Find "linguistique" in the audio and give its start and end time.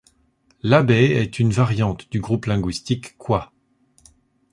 2.47-3.15